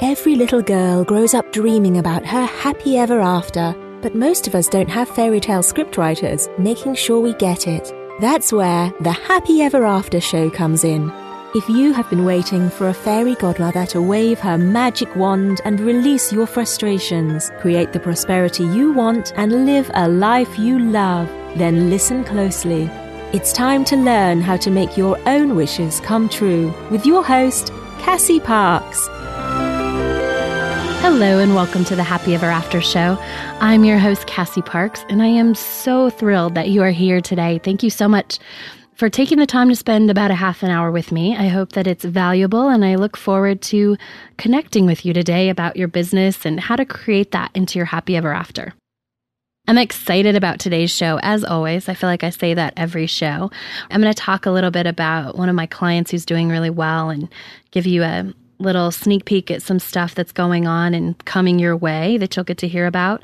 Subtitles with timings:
[0.00, 4.68] Every little girl grows up dreaming about her happy ever after, but most of us
[4.68, 7.92] don't have fairy tale scriptwriters making sure we get it.
[8.20, 11.10] That's where the Happy Ever After show comes in.
[11.52, 15.80] If you have been waiting for a fairy godmother to wave her magic wand and
[15.80, 21.26] release your frustrations, create the prosperity you want, and live a life you love,
[21.56, 22.84] then listen closely.
[23.32, 27.72] It's time to learn how to make your own wishes come true with your host,
[27.98, 29.08] Cassie Parks.
[31.20, 33.18] Hello, and welcome to the Happy Ever After Show.
[33.58, 37.58] I'm your host, Cassie Parks, and I am so thrilled that you are here today.
[37.58, 38.38] Thank you so much
[38.94, 41.36] for taking the time to spend about a half an hour with me.
[41.36, 43.96] I hope that it's valuable, and I look forward to
[44.36, 48.16] connecting with you today about your business and how to create that into your happy
[48.16, 48.72] ever after.
[49.66, 51.18] I'm excited about today's show.
[51.24, 53.50] As always, I feel like I say that every show.
[53.90, 56.70] I'm going to talk a little bit about one of my clients who's doing really
[56.70, 57.28] well and
[57.72, 61.76] give you a little sneak peek at some stuff that's going on and coming your
[61.76, 63.22] way that you'll get to hear about.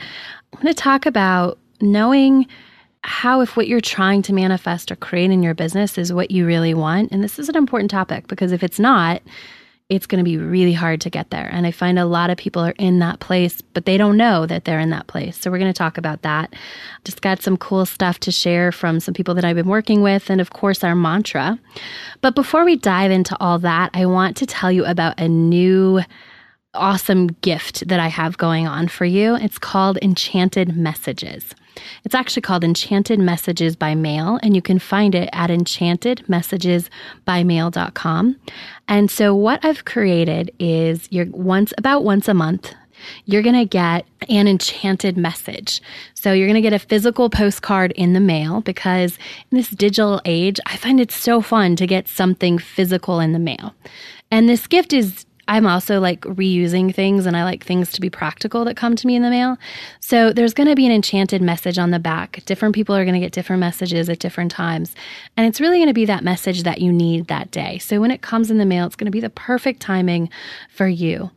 [0.53, 2.47] I'm going to talk about knowing
[3.03, 6.47] how, if what you're trying to manifest or create in your business is what you
[6.47, 7.12] really want.
[7.12, 9.20] And this is an important topic because if it's not,
[9.91, 11.47] it's going to be really hard to get there.
[11.53, 14.47] And I find a lot of people are in that place, but they don't know
[14.47, 15.37] that they're in that place.
[15.37, 16.55] So we're going to talk about that.
[17.05, 20.31] Just got some cool stuff to share from some people that I've been working with,
[20.31, 21.59] and of course, our mantra.
[22.23, 26.01] But before we dive into all that, I want to tell you about a new
[26.73, 29.37] awesome gift that I have going on for you.
[29.37, 31.55] It's called Enchanted Messages.
[32.05, 38.36] It's actually called Enchanted Messages by Mail, and you can find it at enchantedmessagesbymail.com.
[38.89, 42.75] And so, what I've created is you're once about once a month.
[43.27, 45.83] You're going to get an enchanted message.
[46.14, 49.19] So, you're going to get a physical postcard in the mail because
[49.50, 53.38] in this digital age, I find it so fun to get something physical in the
[53.38, 53.75] mail.
[54.31, 58.11] And this gift is I'm also like reusing things and I like things to be
[58.11, 59.59] practical that come to me in the mail.
[60.00, 62.44] So there's going to be an enchanted message on the back.
[62.47, 64.94] Different people are going to get different messages at different times.
[65.37, 67.78] And it's really going to be that message that you need that day.
[67.78, 70.31] So when it comes in the mail, it's going to be the perfect timing
[70.71, 71.31] for you.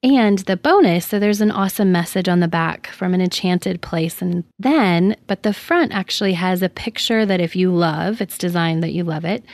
[0.00, 4.22] And the bonus, so there's an awesome message on the back from an enchanted place.
[4.22, 8.84] And then, but the front actually has a picture that if you love, it's designed
[8.84, 9.44] that you love it,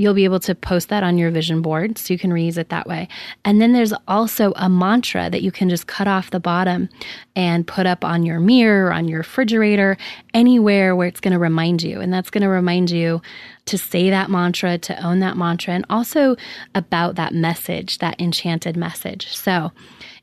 [0.00, 2.70] you'll be able to post that on your vision board so you can reuse it
[2.70, 3.06] that way.
[3.44, 6.88] And then there's also a mantra that you can just cut off the bottom
[7.36, 9.98] and put up on your mirror, on your refrigerator,
[10.32, 12.00] anywhere where it's going to remind you.
[12.00, 13.20] And that's going to remind you
[13.66, 16.34] to say that mantra, to own that mantra, and also
[16.74, 19.36] about that message, that enchanted message.
[19.36, 19.70] So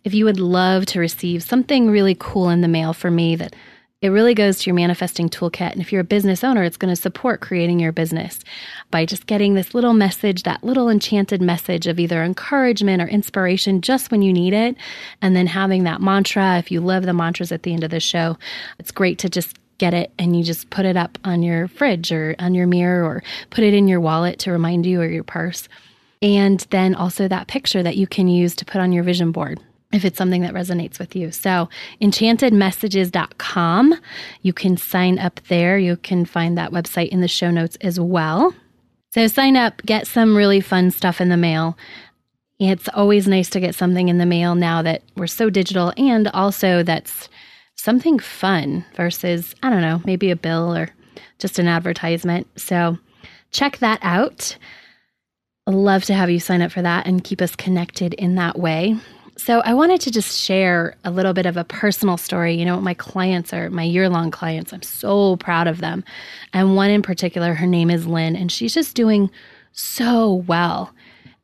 [0.03, 3.55] if you would love to receive something really cool in the mail for me that
[4.01, 5.71] it really goes to your manifesting toolkit.
[5.71, 8.39] And if you're a business owner, it's going to support creating your business
[8.91, 13.81] by just getting this little message, that little enchanted message of either encouragement or inspiration
[13.81, 14.75] just when you need it.
[15.21, 16.59] And then having that mantra.
[16.59, 18.37] If you love the mantras at the end of the show,
[18.77, 22.11] it's great to just get it and you just put it up on your fridge
[22.11, 25.23] or on your mirror or put it in your wallet to remind you or your
[25.23, 25.67] purse.
[26.21, 29.59] And then also that picture that you can use to put on your vision board
[29.93, 31.31] if it's something that resonates with you.
[31.31, 31.69] So,
[32.01, 33.95] enchantedmessages.com.
[34.41, 35.77] You can sign up there.
[35.77, 38.53] You can find that website in the show notes as well.
[39.11, 41.77] So, sign up, get some really fun stuff in the mail.
[42.59, 46.27] It's always nice to get something in the mail now that we're so digital and
[46.29, 47.29] also that's
[47.75, 50.89] something fun versus, I don't know, maybe a bill or
[51.39, 52.47] just an advertisement.
[52.59, 52.97] So,
[53.51, 54.57] check that out.
[55.65, 58.97] Love to have you sign up for that and keep us connected in that way.
[59.37, 62.55] So, I wanted to just share a little bit of a personal story.
[62.55, 64.73] You know, my clients are my year long clients.
[64.73, 66.03] I'm so proud of them.
[66.53, 69.29] And one in particular, her name is Lynn, and she's just doing
[69.73, 70.91] so well.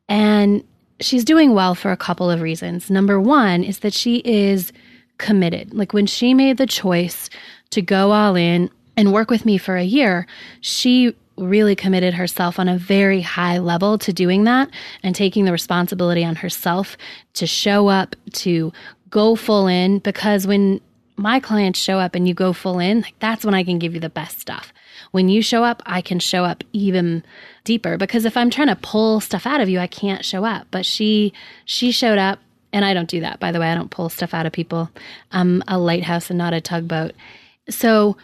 [0.08, 0.64] And
[1.00, 2.90] she's doing well for a couple of reasons.
[2.90, 4.72] Number one is that she is
[5.18, 5.72] committed.
[5.72, 7.30] Like when she made the choice
[7.70, 10.26] to go all in and work with me for a year,
[10.60, 14.70] she really committed herself on a very high level to doing that
[15.02, 16.96] and taking the responsibility on herself
[17.34, 18.72] to show up, to
[19.10, 19.98] go full in.
[19.98, 20.80] Because when
[21.16, 23.94] my clients show up and you go full in, like that's when I can give
[23.94, 24.72] you the best stuff.
[25.10, 27.24] When you show up, I can show up even
[27.64, 30.66] deeper because if I'm trying to pull stuff out of you, I can't show up.
[30.70, 31.32] But she
[31.64, 32.38] she showed up
[32.72, 33.70] and I don't do that by the way.
[33.70, 34.90] I don't pull stuff out of people.
[35.32, 37.12] I'm a lighthouse and not a tugboat.
[37.68, 38.16] So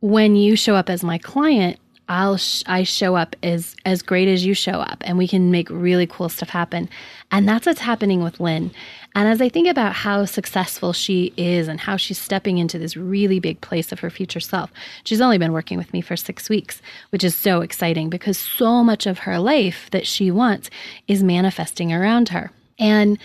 [0.00, 4.28] when you show up as my client, I'll sh- I show up as as great
[4.28, 6.88] as you show up and we can make really cool stuff happen.
[7.32, 8.70] And that's what's happening with Lynn.
[9.14, 12.96] And as I think about how successful she is and how she's stepping into this
[12.96, 14.70] really big place of her future self,
[15.04, 18.84] she's only been working with me for 6 weeks, which is so exciting because so
[18.84, 20.70] much of her life that she wants
[21.08, 22.52] is manifesting around her.
[22.78, 23.18] And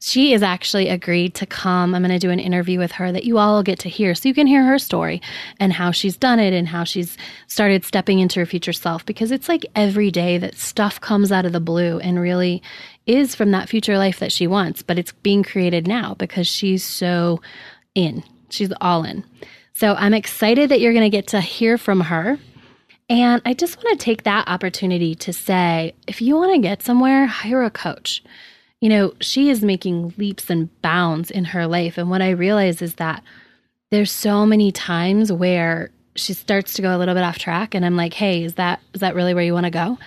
[0.00, 1.94] she is actually agreed to come.
[1.94, 4.28] I'm going to do an interview with her that you all get to hear so
[4.28, 5.22] you can hear her story
[5.58, 7.16] and how she's done it and how she's
[7.46, 11.46] started stepping into her future self because it's like every day that stuff comes out
[11.46, 12.62] of the blue and really
[13.06, 16.84] is from that future life that she wants, but it's being created now because she's
[16.84, 17.40] so
[17.94, 18.22] in.
[18.50, 19.24] She's all in.
[19.74, 22.38] So I'm excited that you're going to get to hear from her.
[23.08, 26.82] And I just want to take that opportunity to say if you want to get
[26.82, 28.22] somewhere, hire a coach
[28.80, 31.98] you know, she is making leaps and bounds in her life.
[31.98, 33.22] And what I realize is that
[33.90, 37.84] there's so many times where she starts to go a little bit off track and
[37.84, 39.98] I'm like, "Hey, is that is that really where you want to go?"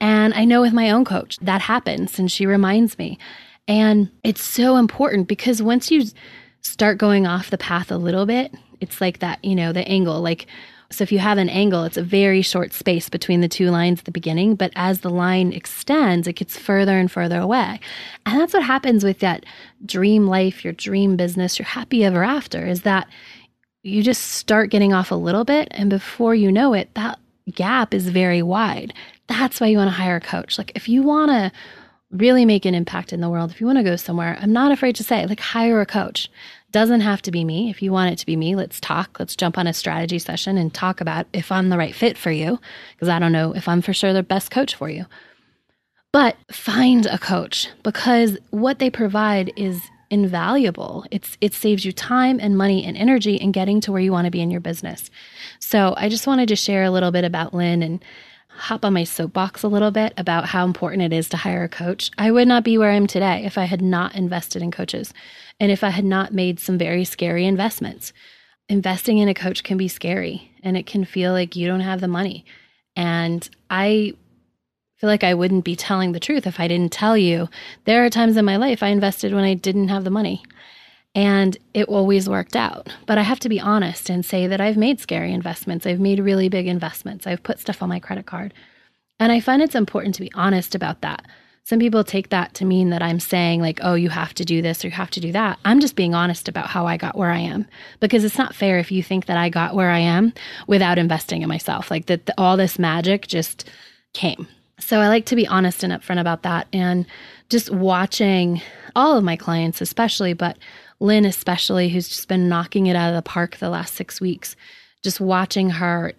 [0.00, 3.18] And I know with my own coach, that happens and she reminds me.
[3.66, 6.04] And it's so important because once you
[6.60, 10.20] start going off the path a little bit, it's like that, you know, the angle
[10.20, 10.46] like
[10.94, 14.00] so if you have an angle, it's a very short space between the two lines
[14.00, 17.80] at the beginning, but as the line extends, it gets further and further away.
[18.26, 19.44] And that's what happens with that
[19.84, 23.08] dream life, your dream business, your happy ever after is that
[23.82, 27.18] you just start getting off a little bit and before you know it, that
[27.52, 28.94] gap is very wide.
[29.26, 30.56] That's why you want to hire a coach.
[30.56, 31.52] Like if you want to
[32.14, 34.72] really make an impact in the world, if you want to go somewhere, I'm not
[34.72, 36.30] afraid to say, like, hire a coach.
[36.74, 37.70] Doesn't have to be me.
[37.70, 39.20] If you want it to be me, let's talk.
[39.20, 42.32] Let's jump on a strategy session and talk about if I'm the right fit for
[42.32, 42.58] you,
[42.96, 45.06] because I don't know if I'm for sure the best coach for you.
[46.10, 49.80] But find a coach because what they provide is
[50.10, 51.04] invaluable.
[51.12, 54.24] It's it saves you time and money and energy in getting to where you want
[54.24, 55.12] to be in your business.
[55.60, 58.04] So I just wanted to share a little bit about Lynn and
[58.56, 61.68] hop on my soapbox a little bit about how important it is to hire a
[61.68, 62.10] coach.
[62.16, 65.12] I would not be where I am today if I had not invested in coaches
[65.60, 68.12] and if I had not made some very scary investments.
[68.68, 72.00] Investing in a coach can be scary and it can feel like you don't have
[72.00, 72.44] the money.
[72.96, 74.14] And I
[74.96, 77.48] feel like I wouldn't be telling the truth if I didn't tell you
[77.84, 80.42] there are times in my life I invested when I didn't have the money.
[81.14, 82.88] And it always worked out.
[83.06, 85.86] But I have to be honest and say that I've made scary investments.
[85.86, 87.26] I've made really big investments.
[87.26, 88.52] I've put stuff on my credit card.
[89.20, 91.24] And I find it's important to be honest about that.
[91.66, 94.60] Some people take that to mean that I'm saying, like, oh, you have to do
[94.60, 95.58] this or you have to do that.
[95.64, 97.66] I'm just being honest about how I got where I am
[98.00, 100.34] because it's not fair if you think that I got where I am
[100.66, 101.90] without investing in myself.
[101.90, 103.70] Like, that all this magic just
[104.12, 104.46] came.
[104.78, 106.66] So I like to be honest and upfront about that.
[106.72, 107.06] And
[107.48, 108.60] just watching
[108.94, 110.58] all of my clients, especially, but
[111.00, 114.56] Lynn, especially, who's just been knocking it out of the park the last six weeks.
[115.02, 116.12] Just watching her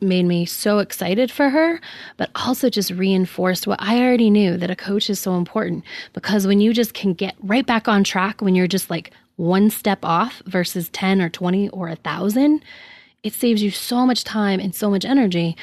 [0.00, 1.80] made me so excited for her,
[2.16, 5.84] but also just reinforced what I already knew that a coach is so important.
[6.14, 9.68] Because when you just can get right back on track, when you're just like one
[9.68, 12.64] step off versus 10 or 20 or a thousand,
[13.22, 15.56] it saves you so much time and so much energy.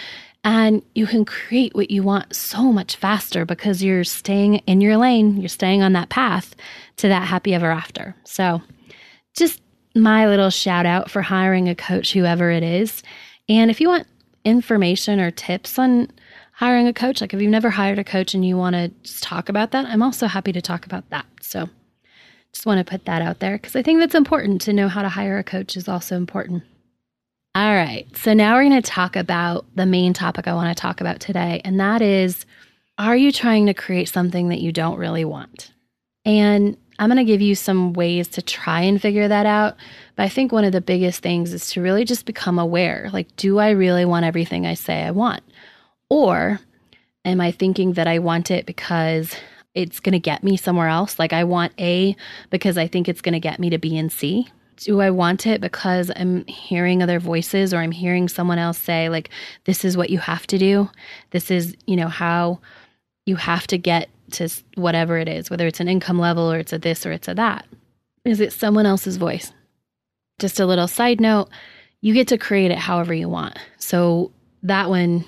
[0.44, 4.96] And you can create what you want so much faster because you're staying in your
[4.96, 6.56] lane, you're staying on that path
[7.00, 8.16] to that happy ever after.
[8.24, 8.62] So,
[9.36, 9.62] just
[9.96, 13.04] my little shout out for hiring a coach, whoever it is.
[13.48, 14.08] And if you want
[14.46, 16.12] information or tips on
[16.54, 19.24] hiring a coach, like if you've never hired a coach and you want to just
[19.24, 21.26] talk about that, I'm also happy to talk about that.
[21.42, 21.70] So,
[22.54, 25.02] just want to put that out there because I think that's important to know how
[25.02, 26.64] to hire a coach is also important.
[27.56, 28.06] All right.
[28.16, 31.20] So now we're going to talk about the main topic I want to talk about
[31.20, 31.62] today.
[31.66, 32.46] And that is
[32.98, 35.72] Are you trying to create something that you don't really want?
[36.26, 39.78] And I'm going to give you some ways to try and figure that out.
[40.16, 43.36] But I think one of the biggest things is to really just become aware like,
[43.36, 45.42] do I really want everything I say I want?
[46.10, 46.60] Or
[47.26, 49.34] am I thinking that I want it because
[49.74, 51.18] it's going to get me somewhere else?
[51.18, 52.16] Like, I want A
[52.50, 54.48] because I think it's going to get me to B and C
[54.80, 59.10] do I want it because I'm hearing other voices or I'm hearing someone else say,
[59.10, 59.30] like,
[59.66, 60.90] this is what you have to do?
[61.32, 62.60] This is, you know, how
[63.26, 66.74] you have to get to whatever it is, whether it's an income level or it's
[66.74, 67.66] a this or it's a that.
[68.26, 69.52] Is it someone else's voice?
[70.40, 71.50] Just a little side note
[72.02, 73.58] you get to create it however you want.
[73.78, 74.32] So
[74.64, 75.26] that one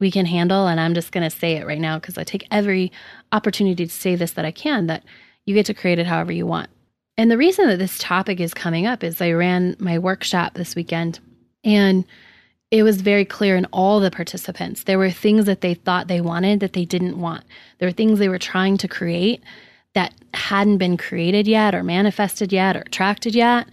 [0.00, 0.66] we can handle.
[0.66, 2.92] And I'm just going to say it right now because I take every
[3.32, 5.04] opportunity to say this that I can that
[5.44, 6.70] you get to create it however you want.
[7.16, 10.74] And the reason that this topic is coming up is I ran my workshop this
[10.74, 11.20] weekend
[11.62, 12.04] and
[12.74, 14.82] it was very clear in all the participants.
[14.82, 17.44] There were things that they thought they wanted that they didn't want.
[17.78, 19.44] There were things they were trying to create
[19.94, 23.68] that hadn't been created yet or manifested yet or attracted yet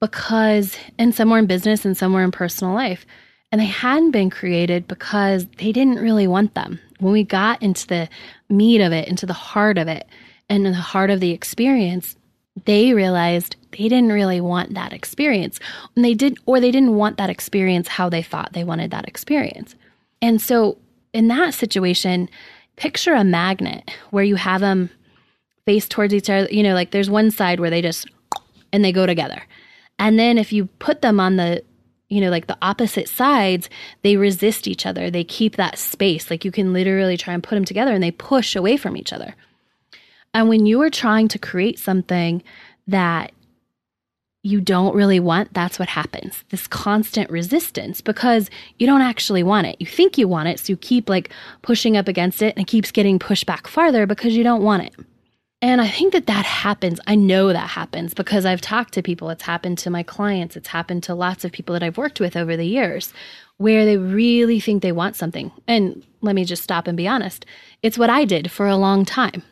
[0.00, 3.04] because, and some were in business and some were in personal life.
[3.52, 6.80] And they hadn't been created because they didn't really want them.
[6.98, 8.08] When we got into the
[8.48, 10.08] meat of it, into the heart of it,
[10.48, 12.16] and in the heart of the experience,
[12.64, 15.58] they realized they didn't really want that experience.
[15.94, 19.08] And they did or they didn't want that experience how they thought they wanted that
[19.08, 19.74] experience.
[20.22, 20.78] And so
[21.12, 22.28] in that situation,
[22.76, 24.90] picture a magnet where you have them
[25.66, 26.48] face towards each other.
[26.50, 28.08] You know, like there's one side where they just
[28.72, 29.42] and they go together.
[29.98, 31.62] And then if you put them on the
[32.10, 33.70] you know, like the opposite sides,
[34.02, 35.10] they resist each other.
[35.10, 36.28] They keep that space.
[36.28, 39.12] Like you can literally try and put them together and they push away from each
[39.12, 39.36] other.
[40.34, 42.42] And when you are trying to create something
[42.88, 43.30] that
[44.42, 46.44] you don't really want, that's what happens.
[46.48, 49.76] This constant resistance because you don't actually want it.
[49.78, 51.30] You think you want it, so you keep like
[51.62, 54.84] pushing up against it and it keeps getting pushed back farther because you don't want
[54.84, 54.94] it.
[55.62, 57.00] And I think that that happens.
[57.06, 59.28] I know that happens because I've talked to people.
[59.28, 60.56] It's happened to my clients.
[60.56, 63.12] It's happened to lots of people that I've worked with over the years
[63.58, 65.52] where they really think they want something.
[65.68, 67.44] And let me just stop and be honest.
[67.82, 69.42] It's what I did for a long time.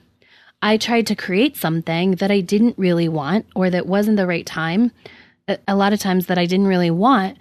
[0.60, 4.46] I tried to create something that I didn't really want or that wasn't the right
[4.46, 4.92] time.
[5.66, 7.38] A lot of times that I didn't really want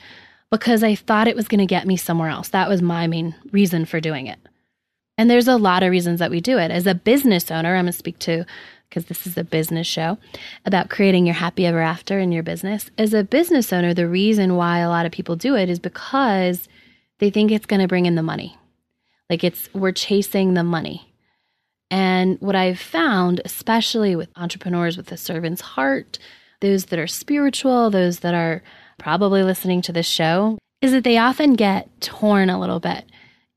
[0.50, 2.50] because I thought it was going to get me somewhere else.
[2.50, 4.40] That was my main reason for doing it.
[5.18, 6.72] And there's a lot of reasons that we do it.
[6.72, 8.46] As a business owner, I'm going to speak to,
[8.88, 10.20] because this is a business show,
[10.64, 12.92] about creating your happy ever after in your business.
[12.98, 16.70] As a business owner, the reason why a lot of people do it is because
[17.18, 18.56] they think it's going to bring in the money.
[19.30, 21.07] Like it's, we're chasing the money.
[21.90, 26.20] And what I've found, especially with entrepreneurs with a servant's heart,
[26.60, 28.64] those that are spiritual, those that are
[28.98, 33.06] probably listening to this show, is that they often get torn a little bit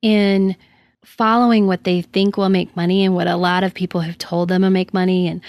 [0.03, 0.57] in
[1.05, 4.49] following what they think will make money and what a lot of people have told
[4.49, 5.41] them will make money and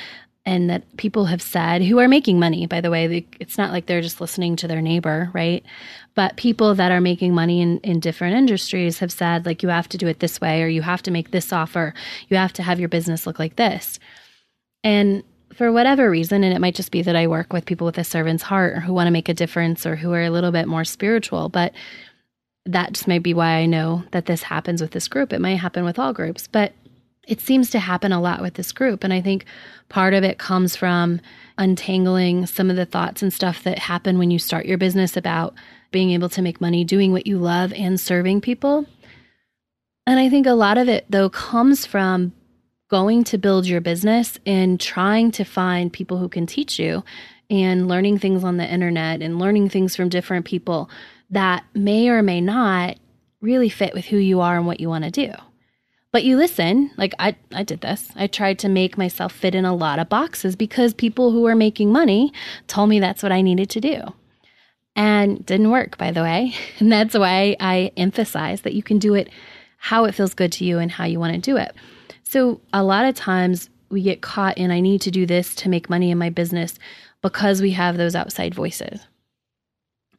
[0.45, 3.85] and that people have said who are making money by the way it's not like
[3.85, 5.63] they're just listening to their neighbor right?
[6.15, 9.89] But people that are making money in, in different industries have said like you have
[9.89, 11.93] to do it this way or you have to make this offer.
[12.27, 13.99] You have to have your business look like this.
[14.83, 17.97] And for whatever reason and it might just be that i work with people with
[17.97, 20.51] a servant's heart or who want to make a difference or who are a little
[20.51, 21.73] bit more spiritual but
[22.65, 25.33] that just may be why I know that this happens with this group.
[25.33, 26.73] It might happen with all groups, but
[27.27, 29.03] it seems to happen a lot with this group.
[29.03, 29.45] And I think
[29.89, 31.21] part of it comes from
[31.57, 35.53] untangling some of the thoughts and stuff that happen when you start your business about
[35.91, 38.85] being able to make money doing what you love and serving people.
[40.07, 42.33] And I think a lot of it, though, comes from
[42.89, 47.03] going to build your business and trying to find people who can teach you
[47.49, 50.89] and learning things on the internet and learning things from different people
[51.29, 52.97] that may or may not
[53.41, 55.31] really fit with who you are and what you want to do.
[56.11, 58.11] But you listen, like I, I did this.
[58.15, 61.55] I tried to make myself fit in a lot of boxes because people who were
[61.55, 62.33] making money
[62.67, 64.01] told me that's what I needed to do.
[64.93, 66.53] And didn't work, by the way.
[66.79, 69.29] And that's why I emphasize that you can do it
[69.77, 71.73] how it feels good to you and how you want to do it.
[72.23, 75.69] So a lot of times we get caught in I need to do this to
[75.69, 76.77] make money in my business
[77.21, 78.99] because we have those outside voices.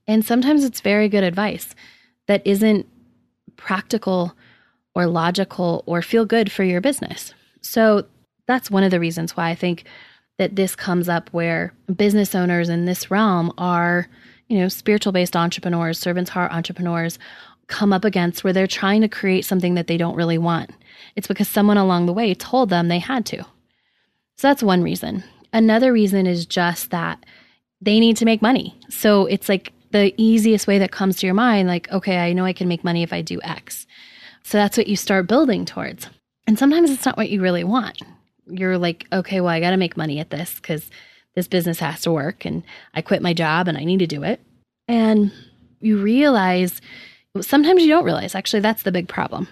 [0.07, 1.75] And sometimes it's very good advice
[2.27, 2.87] that isn't
[3.57, 4.35] practical
[4.95, 7.35] or logical or feel good for your business.
[7.61, 8.07] So
[8.47, 9.85] that's one of the reasons why I think
[10.39, 14.09] that this comes up where business owners in this realm are,
[14.49, 17.19] you know, spiritual based entrepreneurs, servants heart entrepreneurs
[17.69, 20.71] come up against where they're trying to create something that they don't really want.
[21.17, 23.45] It's because someone along the way told them they had to.
[24.37, 25.23] So that's one reason.
[25.53, 27.25] Another reason is just that
[27.81, 28.79] they need to make money.
[28.89, 32.45] So it's like the easiest way that comes to your mind, like, okay, I know
[32.45, 33.87] I can make money if I do X.
[34.43, 36.09] So that's what you start building towards.
[36.47, 38.01] And sometimes it's not what you really want.
[38.47, 40.91] You're like, okay, well, I got to make money at this because
[41.35, 42.63] this business has to work and
[42.95, 44.41] I quit my job and I need to do it.
[44.89, 45.33] And
[45.81, 46.81] you realize,
[47.41, 49.49] sometimes you don't realize, actually, that's the big problem.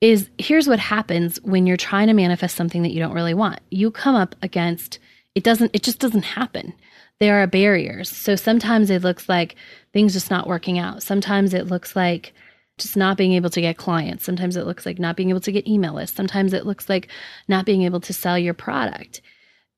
[0.00, 3.60] Is here's what happens when you're trying to manifest something that you don't really want.
[3.70, 4.98] You come up against
[5.34, 6.74] it doesn't it just doesn't happen
[7.18, 8.10] there are barriers.
[8.10, 9.56] So sometimes it looks like
[9.92, 11.02] things just not working out.
[11.02, 12.34] Sometimes it looks like
[12.78, 14.24] just not being able to get clients.
[14.24, 16.16] Sometimes it looks like not being able to get email lists.
[16.16, 17.08] Sometimes it looks like
[17.48, 19.22] not being able to sell your product.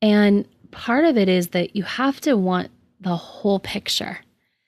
[0.02, 4.18] And part of it is that you have to want the whole picture.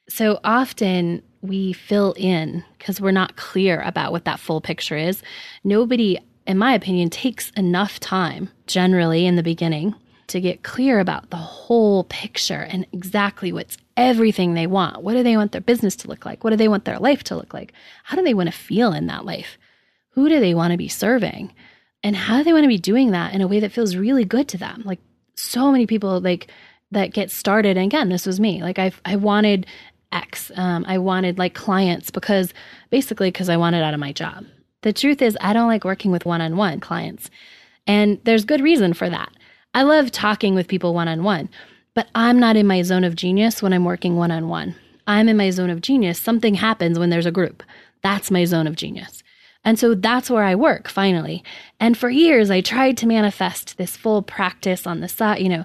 [0.08, 5.22] So often we fill in because we're not clear about what that full picture is.
[5.64, 9.94] Nobody, in my opinion, takes enough time generally in the beginning
[10.28, 15.02] to get clear about the whole picture and exactly what's everything they want.
[15.02, 16.42] What do they want their business to look like?
[16.42, 17.75] What do they want their life to look like?
[18.04, 19.59] How do they want to feel in that life?
[20.12, 21.52] Who do they want to be serving?
[22.02, 24.25] And how do they want to be doing that in a way that feels really
[24.25, 24.83] good to them?
[24.87, 25.00] Like
[25.35, 26.50] so many people like
[26.90, 28.62] that get started and again, this was me.
[28.62, 29.66] Like I I wanted
[30.12, 30.50] X.
[30.57, 32.54] Um, I wanted like clients because
[32.88, 34.47] basically because I wanted out of my job.
[34.83, 37.30] The truth is I don't like working with one-on-one clients.
[37.87, 39.30] And there's good reason for that.
[39.75, 41.49] I love talking with people one on one,
[41.94, 44.75] but I'm not in my zone of genius when I'm working one on one.
[45.06, 46.18] I'm in my zone of genius.
[46.18, 47.62] Something happens when there's a group.
[48.02, 49.23] That's my zone of genius.
[49.64, 51.44] And so that's where I work finally.
[51.78, 55.64] And for years, I tried to manifest this full practice on the side, you know,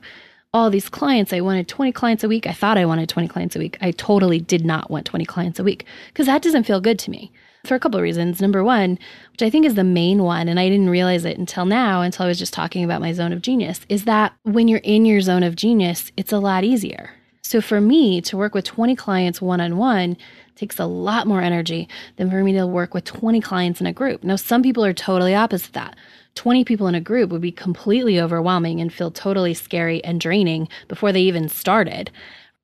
[0.54, 1.32] all these clients.
[1.32, 2.48] I wanted 20 clients a week.
[2.48, 3.78] I thought I wanted 20 clients a week.
[3.82, 7.12] I totally did not want 20 clients a week because that doesn't feel good to
[7.12, 7.32] me
[7.68, 8.42] for a couple of reasons.
[8.42, 9.00] Number one,
[9.32, 12.26] which I think is the main one, and I didn't realize it until now, until
[12.26, 15.22] I was just talking about my zone of genius, is that when you're in your
[15.22, 17.12] zone of genius, it's a lot easier.
[17.42, 20.18] So for me to work with 20 clients one on one
[20.56, 23.94] takes a lot more energy than for me to work with 20 clients in a
[23.94, 24.24] group.
[24.24, 25.96] Now, some people are totally opposite that.
[26.36, 30.68] 20 people in a group would be completely overwhelming and feel totally scary and draining
[30.88, 32.12] before they even started.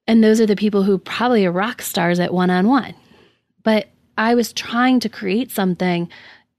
[0.07, 2.95] And those are the people who probably are rock stars at one on one.
[3.63, 3.89] But
[4.21, 6.07] I was trying to create something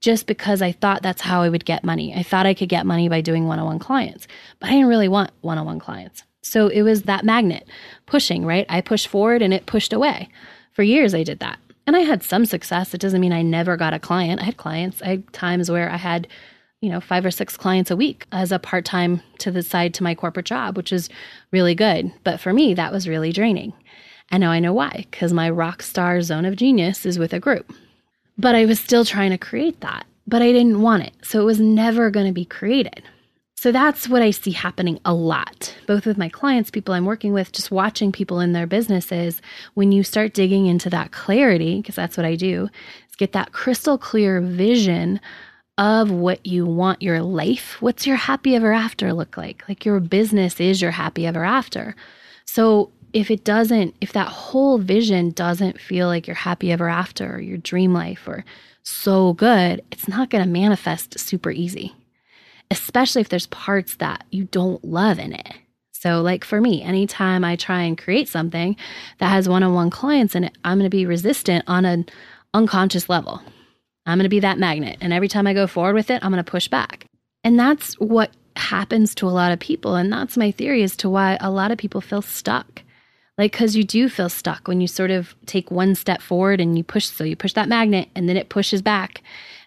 [0.01, 2.13] just because I thought that's how I would get money.
[2.13, 4.27] I thought I could get money by doing one on one clients,
[4.59, 6.23] but I didn't really want one on one clients.
[6.41, 7.65] So it was that magnet
[8.05, 8.65] pushing, right?
[8.67, 10.27] I pushed forward and it pushed away.
[10.73, 11.57] For years, I did that.
[11.87, 12.93] And I had some success.
[12.93, 14.41] It doesn't mean I never got a client.
[14.41, 15.01] I had clients.
[15.01, 16.27] I had times where I had,
[16.81, 19.93] you know, five or six clients a week as a part time to the side
[19.93, 21.07] to my corporate job, which is
[21.53, 22.11] really good.
[22.25, 23.71] But for me, that was really draining.
[24.31, 27.39] And now I know why, because my rock star zone of genius is with a
[27.39, 27.73] group.
[28.37, 31.13] But I was still trying to create that, but I didn't want it.
[31.23, 33.03] So it was never going to be created.
[33.55, 37.31] So that's what I see happening a lot, both with my clients, people I'm working
[37.31, 39.41] with, just watching people in their businesses.
[39.75, 42.69] When you start digging into that clarity, because that's what I do,
[43.09, 45.21] is get that crystal clear vision
[45.77, 47.81] of what you want your life.
[47.81, 49.63] What's your happy ever after look like?
[49.69, 51.95] Like your business is your happy ever after.
[52.45, 57.35] So if it doesn't, if that whole vision doesn't feel like your happy ever after
[57.35, 58.43] or your dream life or
[58.81, 61.95] so good, it's not going to manifest super easy,
[62.71, 65.53] especially if there's parts that you don't love in it.
[65.91, 68.75] So, like for me, anytime I try and create something
[69.19, 72.07] that has one on one clients in it, I'm going to be resistant on an
[72.53, 73.41] unconscious level.
[74.05, 74.97] I'm going to be that magnet.
[74.99, 77.05] And every time I go forward with it, I'm going to push back.
[77.45, 79.95] And that's what happens to a lot of people.
[79.95, 82.82] And that's my theory as to why a lot of people feel stuck
[83.37, 86.77] like because you do feel stuck when you sort of take one step forward and
[86.77, 89.21] you push so you push that magnet and then it pushes back.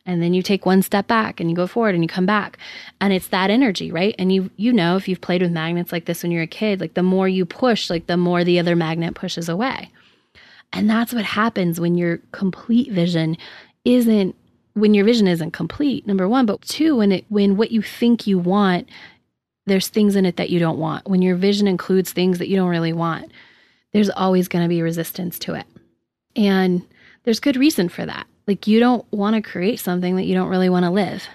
[0.09, 2.59] And then you take one step back and you go forward and you come back.
[3.01, 4.15] And it's that energy right?
[4.19, 6.81] And you you know if you've played with magnets like this when you're a kid
[6.81, 9.91] like the more you push like the more the other magnet pushes away.
[10.73, 13.37] And that's what happens when your complete vision
[13.85, 14.37] isn't
[14.75, 18.27] when your vision isn't complete number 1 but two when it when what you think
[18.27, 18.89] you want
[19.65, 21.09] there's things in it that you don't want.
[21.09, 23.33] When your vision includes things that you don't really want
[23.97, 25.65] there's always going to be resistance to it.
[26.37, 26.83] And
[27.25, 28.27] there's good reason for that.
[28.47, 31.27] Like, you don't want to create something that you don't really want to live.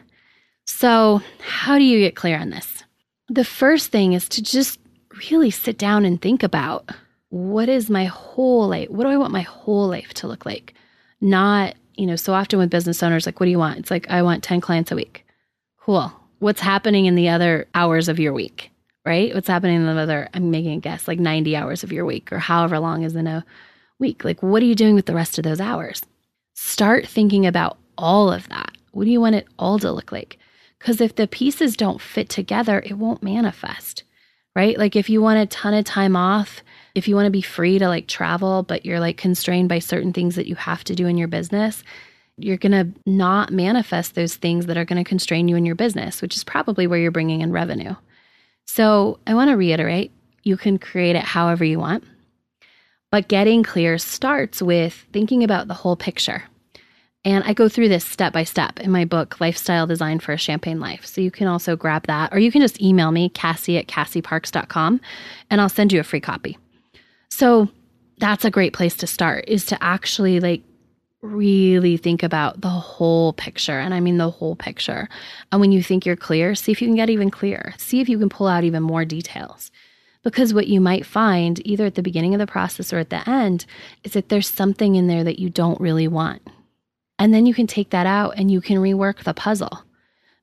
[0.65, 2.83] So, how do you get clear on this?
[3.29, 4.79] The first thing is to just
[5.27, 6.89] really sit down and think about
[7.29, 8.89] what is my whole life?
[8.89, 10.75] What do I want my whole life to look like?
[11.19, 13.79] Not, you know, so often with business owners, like, what do you want?
[13.79, 15.25] It's like, I want 10 clients a week.
[15.79, 16.13] Cool.
[16.37, 18.70] What's happening in the other hours of your week?
[19.05, 19.33] Right?
[19.33, 22.31] What's happening in the other, I'm making a guess, like 90 hours of your week
[22.31, 23.45] or however long is in a
[23.99, 24.23] week.
[24.23, 26.03] Like, what are you doing with the rest of those hours?
[26.53, 28.71] Start thinking about all of that.
[28.91, 30.37] What do you want it all to look like?
[30.79, 34.03] Because if the pieces don't fit together, it won't manifest,
[34.55, 34.77] right?
[34.77, 36.61] Like, if you want a ton of time off,
[36.95, 40.11] if you want to be free to like travel, but you're like constrained by certain
[40.11, 41.83] things that you have to do in your business,
[42.37, 45.75] you're going to not manifest those things that are going to constrain you in your
[45.75, 47.95] business, which is probably where you're bringing in revenue.
[48.73, 52.05] So I want to reiterate you can create it however you want,
[53.11, 56.45] but getting clear starts with thinking about the whole picture.
[57.25, 60.37] And I go through this step by step in my book, Lifestyle Design for a
[60.37, 61.05] Champagne Life.
[61.05, 65.01] So you can also grab that, or you can just email me, Cassie at CassieParks.com,
[65.49, 66.57] and I'll send you a free copy.
[67.29, 67.67] So
[68.19, 70.63] that's a great place to start is to actually like
[71.21, 73.79] really think about the whole picture.
[73.79, 75.07] And I mean the whole picture.
[75.51, 77.73] And when you think you're clear, see if you can get even clearer.
[77.77, 79.71] See if you can pull out even more details.
[80.23, 83.27] Because what you might find, either at the beginning of the process or at the
[83.27, 83.65] end,
[84.03, 86.41] is that there's something in there that you don't really want.
[87.17, 89.83] And then you can take that out and you can rework the puzzle.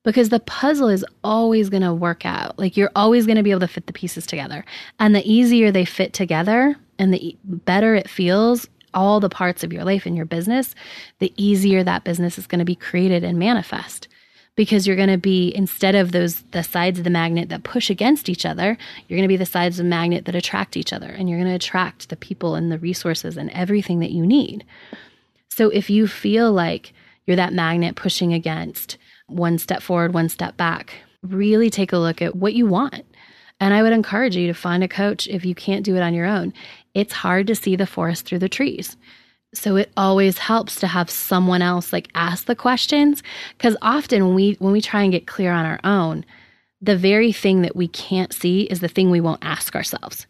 [0.03, 2.57] Because the puzzle is always going to work out.
[2.57, 4.63] Like you're always going to be able to fit the pieces together.
[4.97, 9.73] And the easier they fit together and the better it feels all the parts of
[9.73, 10.75] your life and your business,
[11.19, 14.07] the easier that business is going to be created and manifest.
[14.55, 17.89] Because you're going to be, instead of those, the sides of the magnet that push
[17.89, 20.91] against each other, you're going to be the sides of the magnet that attract each
[20.91, 21.07] other.
[21.07, 24.65] And you're going to attract the people and the resources and everything that you need.
[25.47, 26.91] So if you feel like
[27.25, 28.97] you're that magnet pushing against
[29.27, 33.05] one step forward, one step back, really take a look at what you want.
[33.59, 36.13] And I would encourage you to find a coach if you can't do it on
[36.13, 36.53] your own
[36.93, 38.97] it's hard to see the forest through the trees.
[39.53, 43.23] So it always helps to have someone else like ask the questions
[43.57, 46.23] cuz often we when we try and get clear on our own,
[46.81, 50.27] the very thing that we can't see is the thing we won't ask ourselves.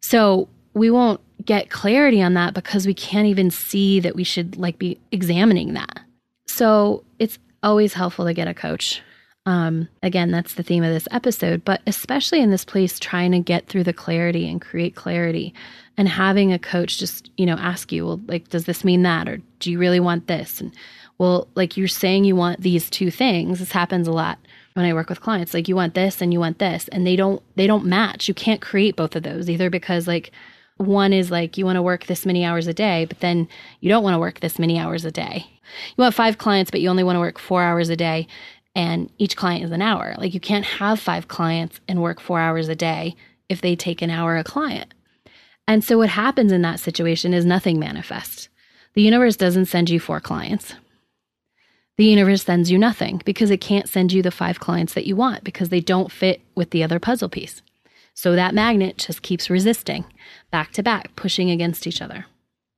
[0.00, 4.56] So we won't get clarity on that because we can't even see that we should
[4.56, 6.00] like be examining that.
[6.46, 9.02] So it's always helpful to get a coach.
[9.44, 13.40] Um, again, that's the theme of this episode, but especially in this place, trying to
[13.40, 15.52] get through the clarity and create clarity
[15.96, 19.28] and having a coach just, you know, ask you, well, like, does this mean that?
[19.28, 20.60] Or do you really want this?
[20.60, 20.72] And
[21.18, 23.58] well, like you're saying you want these two things.
[23.58, 24.38] This happens a lot
[24.74, 25.54] when I work with clients.
[25.54, 28.28] Like you want this and you want this, and they don't they don't match.
[28.28, 30.32] You can't create both of those either because like
[30.78, 33.48] one is like you want to work this many hours a day, but then
[33.80, 35.46] you don't want to work this many hours a day.
[35.96, 38.26] You want five clients, but you only want to work four hours a day,
[38.74, 40.14] and each client is an hour.
[40.18, 43.14] Like you can't have five clients and work four hours a day
[43.48, 44.94] if they take an hour a client.
[45.66, 48.48] And so what happens in that situation is nothing manifests.
[48.94, 50.74] The universe doesn't send you four clients.
[51.98, 55.14] The universe sends you nothing because it can't send you the five clients that you
[55.14, 57.62] want because they don't fit with the other puzzle piece.
[58.14, 60.04] So that magnet just keeps resisting
[60.50, 62.26] back to back, pushing against each other.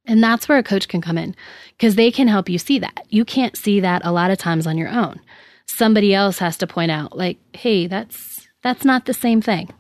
[0.07, 1.35] And that's where a coach can come in
[1.79, 3.07] because they can help you see that.
[3.09, 5.21] You can't see that a lot of times on your own.
[5.67, 9.71] Somebody else has to point out like, "Hey, that's that's not the same thing."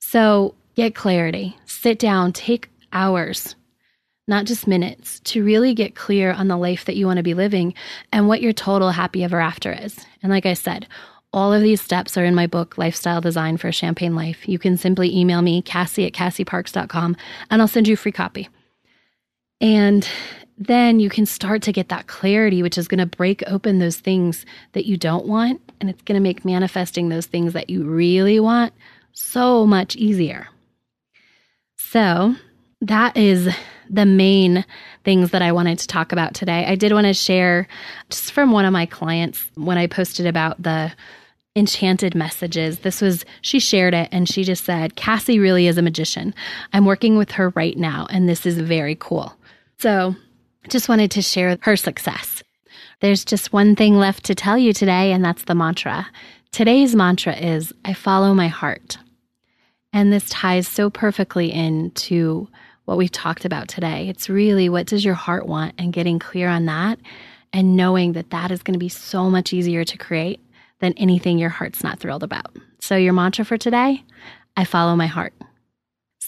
[0.00, 1.56] So, get clarity.
[1.66, 3.56] Sit down, take hours,
[4.26, 7.34] not just minutes, to really get clear on the life that you want to be
[7.34, 7.74] living
[8.12, 10.06] and what your total happy ever after is.
[10.22, 10.86] And like I said,
[11.34, 14.48] all of these steps are in my book, Lifestyle Design for a Champagne Life.
[14.48, 17.16] You can simply email me, Cassie at CassieParks.com,
[17.50, 18.48] and I'll send you a free copy.
[19.60, 20.08] And
[20.56, 23.96] then you can start to get that clarity, which is going to break open those
[23.96, 25.60] things that you don't want.
[25.80, 28.72] And it's going to make manifesting those things that you really want
[29.12, 30.48] so much easier.
[31.76, 32.34] So,
[32.80, 33.54] that is
[33.88, 34.64] the main
[35.04, 36.66] things that I wanted to talk about today.
[36.66, 37.66] I did want to share
[38.10, 40.92] just from one of my clients when I posted about the
[41.56, 42.80] enchanted messages.
[42.80, 46.34] This was, she shared it and she just said, Cassie really is a magician.
[46.72, 49.36] I'm working with her right now, and this is very cool.
[49.78, 50.16] So,
[50.68, 52.42] just wanted to share her success.
[53.00, 56.06] There's just one thing left to tell you today, and that's the mantra.
[56.52, 58.98] Today's mantra is I follow my heart.
[59.92, 62.48] And this ties so perfectly into
[62.84, 64.08] what we've talked about today.
[64.08, 66.98] It's really what does your heart want and getting clear on that
[67.52, 70.40] and knowing that that is going to be so much easier to create
[70.80, 72.56] than anything your heart's not thrilled about.
[72.80, 74.04] So, your mantra for today
[74.56, 75.32] I follow my heart.